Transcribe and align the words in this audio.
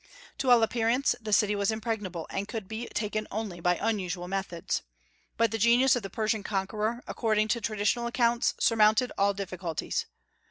To 0.39 0.49
all 0.49 0.63
appearance 0.63 1.13
the 1.21 1.31
city 1.31 1.55
was 1.55 1.69
impregnable, 1.71 2.25
and 2.31 2.47
could 2.47 2.67
be 2.67 2.87
taken 2.87 3.27
only 3.29 3.59
by 3.59 3.77
unusual 3.79 4.27
methods. 4.27 4.81
But 5.37 5.51
the 5.51 5.59
genius 5.59 5.95
of 5.95 6.01
the 6.01 6.09
Persian 6.09 6.41
conqueror, 6.41 7.03
according 7.05 7.49
to 7.49 7.61
traditional 7.61 8.07
accounts, 8.07 8.55
surmounted 8.59 9.11
all 9.15 9.35
difficulties. 9.35 10.07